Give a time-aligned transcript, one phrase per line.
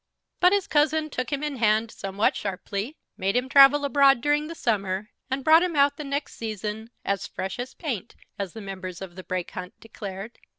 [0.39, 4.55] But his cousin took him in hand somewhat sharply, made him travel abroad during the
[4.55, 8.99] summer, and brought him out the next season, "as fresh as paint," as the members
[8.99, 10.39] of the Brake Hunt declared.